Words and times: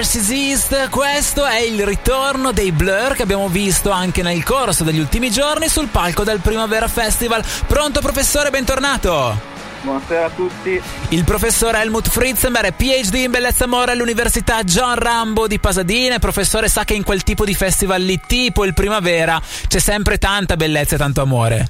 Narcissist, 0.00 0.88
questo 0.88 1.44
è 1.44 1.58
il 1.60 1.84
ritorno 1.84 2.52
dei 2.52 2.72
Blur 2.72 3.12
che 3.12 3.20
abbiamo 3.20 3.48
visto 3.48 3.90
anche 3.90 4.22
nel 4.22 4.42
corso 4.42 4.82
degli 4.82 4.98
ultimi 4.98 5.30
giorni 5.30 5.68
sul 5.68 5.88
palco 5.88 6.24
del 6.24 6.40
Primavera 6.40 6.88
Festival. 6.88 7.44
Pronto 7.66 8.00
professore, 8.00 8.48
bentornato! 8.48 9.38
Buonasera 9.82 10.24
a 10.24 10.30
tutti. 10.30 10.80
Il 11.10 11.24
professor 11.24 11.74
Helmut 11.74 12.08
Fritzenberg, 12.08 12.72
PhD 12.72 13.14
in 13.16 13.30
bellezza 13.30 13.64
amore 13.64 13.92
all'Università 13.92 14.62
John 14.62 14.94
Rambo 14.94 15.46
di 15.46 15.58
Pasadena. 15.58 16.18
Professore 16.18 16.70
sa 16.70 16.84
che 16.84 16.94
in 16.94 17.04
quel 17.04 17.22
tipo 17.22 17.44
di 17.44 17.52
festival 17.54 18.00
lì, 18.00 18.18
tipo 18.26 18.64
il 18.64 18.72
Primavera, 18.72 19.38
c'è 19.68 19.78
sempre 19.80 20.16
tanta 20.16 20.56
bellezza 20.56 20.94
e 20.94 20.98
tanto 20.98 21.20
amore. 21.20 21.68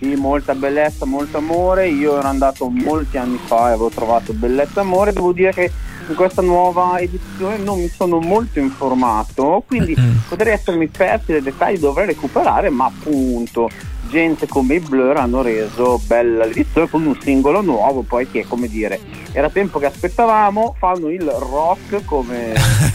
Sì, 0.00 0.16
molta 0.16 0.56
bellezza, 0.56 1.06
molto 1.06 1.38
amore. 1.38 1.86
Io 1.86 2.18
ero 2.18 2.26
andato 2.26 2.68
molti 2.68 3.16
anni 3.16 3.38
fa 3.46 3.68
e 3.68 3.74
avevo 3.74 3.90
trovato 3.90 4.32
bellezza 4.32 4.80
e 4.80 4.82
amore. 4.82 5.12
Devo 5.12 5.32
dire 5.32 5.52
che 5.52 5.70
in 6.08 6.14
questa 6.14 6.42
nuova 6.42 6.98
edizione 6.98 7.58
non 7.58 7.80
mi 7.80 7.88
sono 7.88 8.18
molto 8.18 8.58
informato, 8.58 9.62
quindi 9.66 9.96
mm-hmm. 9.98 10.16
potrei 10.28 10.54
essermi 10.54 10.88
persi 10.88 11.32
dei 11.32 11.42
dettagli, 11.42 11.78
dovrei 11.78 12.06
recuperare, 12.06 12.70
ma 12.70 12.86
appunto 12.86 13.68
gente 14.08 14.46
come 14.46 14.74
i 14.74 14.80
Blur 14.80 15.16
hanno 15.16 15.40
reso 15.40 15.98
bella 16.06 16.44
l'edizione 16.44 16.88
con 16.88 17.06
un 17.06 17.18
singolo 17.20 17.62
nuovo, 17.62 18.02
poi 18.02 18.28
che 18.30 18.44
come 18.46 18.68
dire, 18.68 19.00
era 19.32 19.48
tempo 19.48 19.78
che 19.78 19.86
aspettavamo, 19.86 20.74
fanno 20.78 21.08
il 21.08 21.22
rock 21.22 22.04
come 22.04 22.52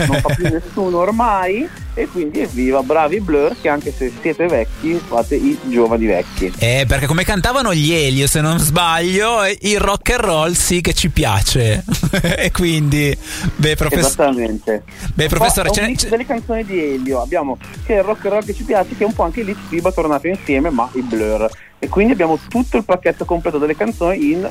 non 0.08 0.19
fa 0.21 0.33
più 0.35 0.47
nessuno 0.52 0.99
ormai 0.99 1.67
e 1.97 2.07
quindi 2.07 2.41
evviva, 2.41 2.83
bravi 2.83 3.19
Blur 3.19 3.55
che 3.59 3.69
anche 3.69 3.91
se 3.91 4.13
siete 4.21 4.45
vecchi 4.45 5.01
fate 5.03 5.33
i 5.33 5.57
giovani 5.63 6.05
vecchi. 6.05 6.53
Eh, 6.59 6.85
perché 6.88 7.07
come 7.07 7.23
cantavano 7.23 7.73
gli 7.73 7.91
Elio, 7.91 8.27
se 8.27 8.39
non 8.39 8.59
sbaglio, 8.59 9.39
il 9.61 9.79
rock 9.79 10.11
and 10.11 10.19
roll 10.19 10.52
sì 10.52 10.79
che 10.81 10.93
ci 10.93 11.09
piace. 11.09 11.83
e 12.38 12.52
quindi, 12.52 13.17
beh, 13.55 13.75
professore... 13.75 14.07
Esattamente. 14.07 14.83
Beh, 15.11 15.27
professore, 15.27 15.71
c'è... 15.71 15.91
delle 16.07 16.25
canzoni 16.27 16.63
di 16.63 16.80
Elio, 16.80 17.19
abbiamo 17.19 17.57
che 17.83 17.94
il 17.94 18.03
rock 18.03 18.25
and 18.25 18.33
roll 18.33 18.45
che 18.45 18.53
ci 18.53 18.63
piace, 18.63 18.95
che 18.95 19.03
è 19.03 19.07
un 19.07 19.13
po' 19.13 19.23
anche 19.23 19.41
lì 19.41 19.55
Fiba 19.67 19.91
tornato 19.91 20.27
insieme, 20.27 20.69
ma 20.69 20.88
i 20.94 21.02
Blur. 21.02 21.50
E 21.79 21.89
quindi 21.89 22.13
abbiamo 22.13 22.38
tutto 22.47 22.77
il 22.77 22.85
pacchetto 22.85 23.25
completo 23.25 23.57
delle 23.57 23.75
canzoni 23.75 24.31
in 24.31 24.47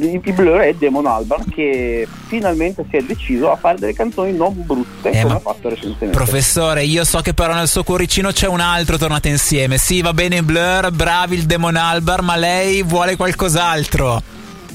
i 0.00 0.32
Blur 0.32 0.60
e 0.60 0.74
Demon 0.76 1.06
Albarn 1.06 1.48
che 1.48 2.06
finalmente 2.26 2.84
si 2.90 2.96
è 2.96 3.02
deciso 3.02 3.50
a 3.50 3.56
fare 3.56 3.78
delle 3.78 3.94
canzoni 3.94 4.32
non 4.32 4.54
brutte 4.64 5.10
eh, 5.10 5.22
come 5.22 5.34
ha 5.34 5.38
fatto 5.38 5.68
recentemente. 5.68 6.16
Professore, 6.16 6.84
io 6.84 7.04
so 7.04 7.20
che 7.20 7.34
però 7.34 7.54
nel 7.54 7.68
suo 7.68 7.82
cuoricino 7.84 8.30
c'è 8.30 8.48
un 8.48 8.60
altro 8.60 8.96
tornato 8.96 9.28
insieme. 9.28 9.78
Sì, 9.78 10.00
va 10.00 10.12
bene 10.12 10.42
Blur, 10.42 10.90
bravi 10.90 11.36
il 11.36 11.44
Demon 11.44 11.76
Albarn, 11.76 12.24
ma 12.24 12.36
lei 12.36 12.82
vuole 12.82 13.16
qualcos'altro. 13.16 14.22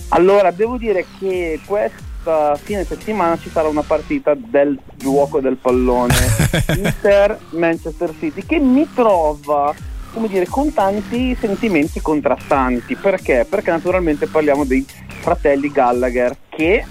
Allora, 0.09 0.51
devo 0.51 0.77
dire 0.77 1.05
che 1.19 1.59
questa 1.65 2.57
fine 2.61 2.85
settimana 2.85 3.37
ci 3.37 3.49
sarà 3.49 3.67
una 3.67 3.83
partita 3.83 4.35
del 4.35 4.79
gioco 4.95 5.39
del 5.39 5.57
pallone 5.57 6.15
Inter 6.75 7.37
Manchester 7.51 8.13
City 8.19 8.45
che 8.45 8.59
mi 8.59 8.87
trova 8.93 9.73
come 10.17 10.27
dire, 10.29 10.47
con 10.47 10.73
tanti 10.73 11.37
sentimenti 11.39 12.01
contrastanti. 12.01 12.95
Perché? 12.95 13.45
Perché 13.47 13.69
naturalmente 13.69 14.25
parliamo 14.25 14.65
dei 14.65 14.85
fratelli 15.27 15.69
Gallagher 15.69 16.37
che 16.47 16.85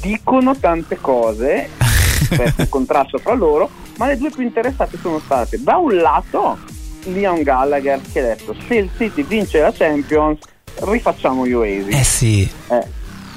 dicono 0.00 0.56
tante 0.56 0.96
cose, 1.00 1.68
c'è 2.28 2.52
un 2.56 2.68
contrasto 2.68 3.18
fra 3.18 3.34
loro, 3.34 3.70
ma 3.98 4.08
le 4.08 4.16
due 4.16 4.30
più 4.30 4.42
interessate 4.42 4.98
sono 5.00 5.20
state 5.20 5.62
da 5.62 5.76
un 5.76 5.94
lato 5.94 6.58
Leon 7.04 7.42
Gallagher 7.42 8.00
che 8.12 8.18
ha 8.18 8.22
detto 8.34 8.56
se 8.66 8.74
il 8.74 8.90
City 8.96 9.22
vince 9.22 9.60
la 9.60 9.70
Champions 9.70 10.40
rifacciamo 10.80 11.42
Oasis. 11.42 11.94
Eh 11.94 12.02
sì. 12.02 12.50
Eh. 12.70 12.86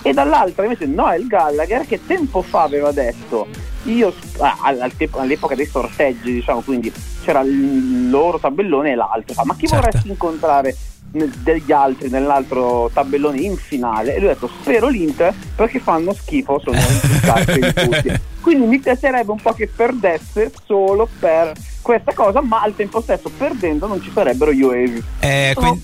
E 0.01 0.13
dall'altra 0.13 0.63
invece 0.63 0.87
Noel 0.87 1.27
Gallagher 1.27 1.85
che 1.85 1.99
tempo 2.07 2.41
fa 2.41 2.63
aveva 2.63 2.91
detto 2.91 3.45
io 3.83 4.11
ah, 4.39 4.57
all'epoca 4.61 5.53
dei 5.53 5.67
sorteggi 5.67 6.33
diciamo 6.33 6.61
quindi 6.61 6.91
c'era 7.23 7.41
il 7.41 8.09
loro 8.09 8.39
tabellone 8.39 8.91
e 8.91 8.95
l'altro 8.95 9.43
ma 9.43 9.55
chi 9.55 9.67
certo. 9.67 9.85
vorresti 9.85 10.09
incontrare 10.09 10.75
degli 11.11 11.71
altri 11.71 12.09
nell'altro 12.09 12.89
tabellone 12.93 13.39
in 13.39 13.55
finale 13.57 14.15
e 14.15 14.19
lui 14.19 14.29
ha 14.29 14.33
detto 14.33 14.49
spero 14.61 14.87
l'Inter 14.87 15.33
perché 15.55 15.79
fanno 15.79 16.13
schifo 16.13 16.59
sono 16.59 16.77
tutti. 17.73 18.13
Quindi 18.41 18.67
mi 18.67 18.79
piacerebbe 18.79 19.31
un 19.31 19.41
po' 19.41 19.53
che 19.53 19.67
perdesse 19.67 20.51
solo 20.65 21.07
per 21.19 21.53
questa 21.81 22.13
cosa 22.13 22.41
ma 22.41 22.61
al 22.61 22.75
tempo 22.75 23.01
stesso 23.01 23.29
perdendo 23.35 23.87
non 23.87 24.01
ci 24.01 24.11
sarebbero 24.13 24.53
gli 24.53 24.63
Oasis. 24.63 25.03
Eh, 25.19 25.53
quindi... 25.55 25.81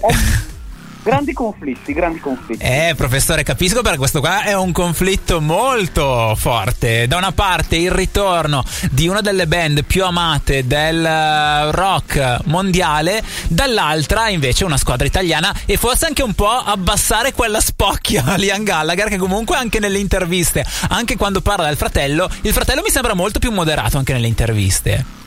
grandi 1.05 1.33
conflitti, 1.33 1.93
grandi 1.93 2.19
conflitti. 2.19 2.63
Eh, 2.63 2.95
professore, 2.97 3.43
capisco 3.43 3.83
perché 3.83 3.99
questo 3.99 4.21
qua 4.21 4.41
è 4.41 4.53
un 4.53 4.71
conflitto 4.71 5.39
molto 5.39 6.35
forte. 6.35 7.05
Da 7.05 7.17
una 7.17 7.31
parte 7.31 7.75
il 7.75 7.91
ritorno 7.91 8.63
di 8.89 9.07
una 9.07 9.21
delle 9.21 9.45
band 9.45 9.83
più 9.83 10.03
amate 10.03 10.65
del 10.65 11.05
eh, 11.05 11.71
rock 11.71 12.39
mondiale, 12.45 13.23
dall'altra 13.47 14.29
invece 14.29 14.65
una 14.65 14.77
squadra 14.77 15.05
italiana 15.05 15.55
e 15.65 15.77
forse 15.77 16.07
anche 16.07 16.23
un 16.23 16.33
po' 16.33 16.49
abbassare 16.49 17.33
quella 17.33 17.59
spocchia 17.59 18.23
a 18.25 18.35
Liam 18.37 18.63
Gallagher 18.63 19.07
che 19.07 19.17
comunque 19.17 19.57
anche 19.57 19.79
nelle 19.79 19.99
interviste, 19.99 20.65
anche 20.89 21.17
quando 21.17 21.39
parla 21.41 21.67
del 21.67 21.77
fratello, 21.77 22.27
il 22.41 22.51
fratello 22.51 22.81
mi 22.81 22.89
sembra 22.89 23.13
molto 23.13 23.37
più 23.37 23.51
moderato 23.51 23.99
anche 23.99 24.13
nelle 24.13 24.27
interviste 24.27 25.24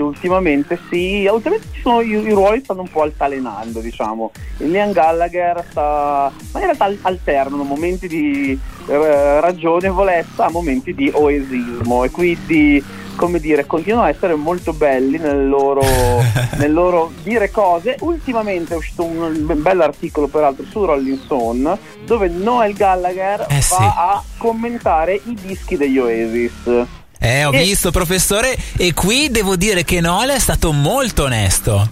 ultimamente 0.00 0.78
sì, 0.88 1.28
ultimamente 1.30 1.68
sono, 1.82 2.00
i, 2.00 2.10
i, 2.10 2.30
ruoli 2.32 2.60
stanno 2.62 2.82
un 2.82 2.90
po' 2.90 3.02
altalenando, 3.02 3.80
diciamo. 3.80 4.32
Il 4.58 4.70
Liam 4.70 4.92
Gallagher 4.92 5.64
sta, 5.70 6.32
ma 6.52 6.60
in 6.60 6.64
realtà 6.66 6.92
alternano 7.02 7.62
momenti 7.62 8.08
di 8.08 8.58
eh, 8.86 9.40
ragionevolezza 9.40 10.46
a 10.46 10.50
momenti 10.50 10.94
di 10.94 11.10
oesismo 11.12 12.04
e 12.04 12.10
quindi, 12.10 12.82
come 13.16 13.38
dire, 13.40 13.66
continuano 13.66 14.06
a 14.06 14.10
essere 14.10 14.34
molto 14.34 14.72
belli 14.72 15.18
nel 15.18 15.48
loro, 15.48 15.82
nel 16.58 16.72
loro 16.72 17.12
dire 17.22 17.50
cose. 17.50 17.96
Ultimamente 18.00 18.74
è 18.74 18.76
uscito 18.76 19.04
un, 19.04 19.46
un 19.48 19.62
bell'articolo, 19.62 20.26
peraltro, 20.26 20.64
su 20.64 20.84
Rolling 20.84 21.18
Stone, 21.24 21.78
dove 22.04 22.28
Noel 22.28 22.74
Gallagher 22.74 23.40
eh 23.48 23.54
va 23.54 23.60
sì. 23.60 23.74
a 23.76 24.22
commentare 24.36 25.20
i 25.24 25.34
dischi 25.34 25.76
degli 25.76 25.98
Oasis. 25.98 26.98
Eh, 27.22 27.44
ho 27.44 27.52
e... 27.52 27.58
visto, 27.58 27.90
professore, 27.90 28.56
e 28.78 28.94
qui 28.94 29.30
devo 29.30 29.54
dire 29.54 29.84
che 29.84 30.00
Noel 30.00 30.30
è 30.30 30.38
stato 30.38 30.72
molto 30.72 31.24
onesto. 31.24 31.86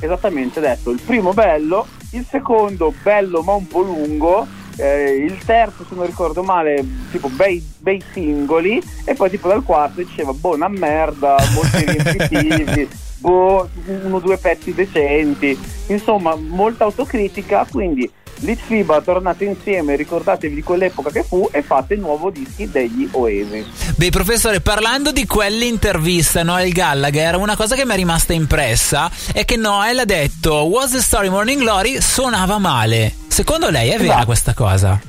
Esattamente, 0.00 0.60
detto 0.60 0.90
il 0.90 1.00
primo 1.00 1.34
bello, 1.34 1.86
il 2.12 2.26
secondo 2.28 2.92
bello 3.02 3.42
ma 3.42 3.52
un 3.52 3.66
po' 3.66 3.82
lungo, 3.82 4.46
eh, 4.76 5.26
il 5.28 5.38
terzo 5.44 5.84
se 5.88 5.94
non 5.94 6.06
ricordo 6.06 6.42
male 6.42 6.84
tipo 7.10 7.28
bei, 7.28 7.62
bei, 7.78 8.02
singoli 8.12 8.82
e 9.04 9.14
poi 9.14 9.30
tipo 9.30 9.48
dal 9.48 9.62
quarto 9.62 10.02
diceva 10.02 10.32
boh 10.32 10.54
una 10.54 10.68
merda 10.68 11.36
molti 11.54 12.88
boh 13.18 13.68
uno 13.86 14.16
o 14.16 14.20
due 14.20 14.36
pezzi 14.36 14.74
decenti 14.74 15.58
insomma 15.86 16.34
molta 16.34 16.84
autocritica 16.84 17.66
quindi 17.70 18.10
Litfiba 18.40 19.00
tornate 19.00 19.44
insieme, 19.44 19.96
ricordatevi 19.96 20.54
di 20.54 20.62
quell'epoca 20.62 21.10
che 21.10 21.22
fu 21.22 21.48
e 21.50 21.62
fate 21.62 21.94
il 21.94 22.00
nuovo 22.00 22.30
dischi 22.30 22.68
degli 22.70 23.08
Oasis. 23.12 23.94
Beh, 23.96 24.10
professore, 24.10 24.60
parlando 24.60 25.10
di 25.10 25.26
quell'intervista 25.26 26.42
Noel 26.42 26.72
Gallagher, 26.72 27.36
una 27.36 27.56
cosa 27.56 27.74
che 27.74 27.86
mi 27.86 27.92
è 27.92 27.96
rimasta 27.96 28.34
impressa 28.34 29.10
è 29.32 29.44
che 29.44 29.56
Noel 29.56 30.00
ha 30.00 30.04
detto 30.04 30.52
Was 30.64 30.90
the 30.90 31.00
Story 31.00 31.30
Morning 31.30 31.60
Glory 31.60 32.00
suonava 32.00 32.58
male. 32.58 33.14
Secondo 33.28 33.70
lei 33.70 33.88
è 33.88 33.96
vera 33.96 34.04
esatto. 34.04 34.26
questa 34.26 34.54
cosa? 34.54 35.00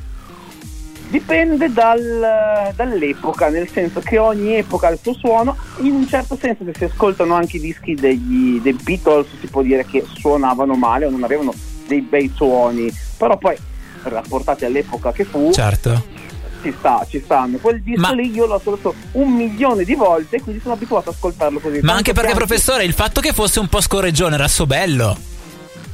Dipende 1.10 1.72
dal, 1.72 2.74
dall'epoca, 2.76 3.50
nel 3.50 3.70
senso 3.70 4.02
che 4.02 4.18
ogni 4.18 4.56
epoca 4.56 4.88
ha 4.88 4.92
il 4.92 5.00
suo 5.02 5.14
suono. 5.14 5.56
In 5.80 5.94
un 5.94 6.08
certo 6.08 6.38
senso, 6.40 6.64
se 6.66 6.74
si 6.76 6.84
ascoltano 6.86 7.34
anche 7.34 7.58
i 7.58 7.62
dischi 7.62 7.94
degli, 7.94 8.60
dei 8.60 8.74
Beatles, 8.74 9.28
si 9.40 9.48
può 9.48 9.62
dire 9.62 9.86
che 9.86 10.06
suonavano 10.18 10.76
male 10.76 11.06
o 11.06 11.10
non 11.10 11.24
avevano 11.24 11.54
dei 11.88 12.02
bei 12.02 12.32
suoni, 12.36 12.94
però 13.18 13.38
poi 13.38 13.56
rapportati 14.04 14.66
all'epoca 14.66 15.12
che 15.12 15.24
fu, 15.24 15.52
certo. 15.52 16.06
ci 16.62 16.74
sta, 16.78 17.06
ci 17.10 17.22
stanno. 17.24 17.58
Quel 17.58 17.82
disco 17.82 18.02
Ma... 18.02 18.12
lì 18.12 18.32
io 18.32 18.46
l'ho 18.46 18.56
ascoltato 18.56 18.96
un 19.14 19.34
milione 19.34 19.84
di 19.84 19.96
volte, 19.96 20.42
quindi 20.42 20.62
sono 20.62 20.76
abituato 20.76 21.10
ad 21.10 21.16
ascoltarlo 21.16 21.60
così. 21.60 21.80
Ma 21.82 21.94
anche 21.94 22.14
perché, 22.14 22.34
professore, 22.34 22.84
il 22.84 22.94
fatto 22.94 23.22
che 23.22 23.34
fosse 23.34 23.60
un 23.60 23.68
po' 23.68 23.82
scorreggione 23.82 24.36
era 24.36 24.48
so 24.48 24.66
bello. 24.66 25.18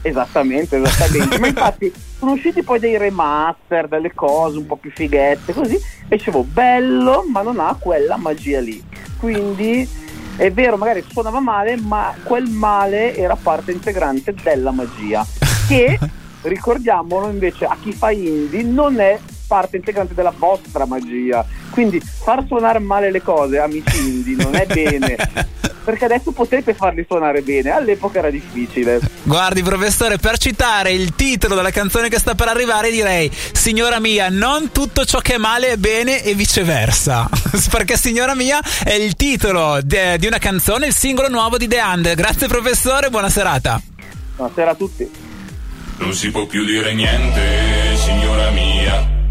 Esattamente, 0.02 0.82
esattamente. 0.82 1.40
Ma 1.40 1.48
infatti 1.48 1.92
sono 2.20 2.34
usciti 2.34 2.62
poi 2.62 2.80
dei 2.80 2.98
remaster, 2.98 3.88
delle 3.88 4.14
cose 4.14 4.58
un 4.58 4.66
po' 4.66 4.76
più 4.76 4.92
fighette, 4.92 5.54
così, 5.54 5.76
e 5.76 6.18
dicevo 6.18 6.44
bello, 6.44 7.24
ma 7.32 7.42
non 7.42 7.60
ha 7.60 7.76
quella 7.80 8.18
magia 8.18 8.60
lì. 8.60 8.84
Quindi 9.18 9.88
è 10.36 10.52
vero, 10.52 10.78
magari 10.78 11.06
suonava 11.10 11.40
male, 11.40 11.78
ma 11.78 12.14
quel 12.24 12.50
male 12.50 13.16
era 13.16 13.36
parte 13.36 13.72
integrante 13.72 14.34
della 14.44 14.72
magia 14.72 15.26
che 15.68 15.98
ricordiamolo 16.44 17.30
invece 17.30 17.66
a 17.66 17.78
chi 17.82 17.92
fa 17.92 18.12
indie 18.12 18.64
non 18.64 19.00
è 19.00 19.20
parte 19.48 19.78
integrante 19.78 20.14
della 20.14 20.34
vostra 20.36 20.86
magia 20.86 21.46
quindi 21.70 22.00
far 22.00 22.46
suonare 22.48 22.80
male 22.80 23.12
le 23.12 23.22
cose 23.22 23.60
amici 23.60 23.98
indie 23.98 24.36
non 24.36 24.56
è 24.56 24.66
bene 24.66 25.16
perché 25.84 26.06
adesso 26.06 26.32
potete 26.32 26.74
farli 26.74 27.06
suonare 27.08 27.42
bene, 27.42 27.72
all'epoca 27.72 28.20
era 28.20 28.30
difficile. 28.30 29.00
Guardi 29.24 29.62
professore, 29.62 30.18
per 30.18 30.38
citare 30.38 30.92
il 30.92 31.14
titolo 31.16 31.56
della 31.56 31.72
canzone 31.72 32.10
che 32.10 32.20
sta 32.20 32.36
per 32.36 32.48
arrivare 32.48 32.90
direi 32.90 33.30
Signora 33.52 34.00
mia, 34.00 34.30
non 34.30 34.72
tutto 34.72 35.06
ciò 35.06 35.20
che 35.20 35.36
è 35.36 35.38
male 35.38 35.72
è 35.72 35.78
bene 35.78 36.24
e 36.24 36.34
viceversa, 36.34 37.30
perché 37.70 37.98
Signora 37.98 38.34
mia 38.34 38.60
è 38.84 38.94
il 38.94 39.16
titolo 39.16 39.80
de- 39.84 40.18
di 40.18 40.28
una 40.28 40.40
canzone, 40.40 40.88
il 40.88 40.94
singolo 40.94 41.30
nuovo 41.30 41.58
di 41.58 41.68
The 41.68 41.80
Hand. 41.80 42.16
Grazie 42.16 42.48
professore, 42.48 43.10
buona 43.10 43.30
serata. 43.30 43.82
Buonasera 44.36 44.72
a 44.72 44.76
tutti. 44.76 45.33
Non 46.04 46.14
si 46.14 46.32
può 46.32 46.46
più 46.46 46.66
dire 46.66 46.94
niente, 46.94 47.96
signora 47.96 48.52
mia 48.52 49.23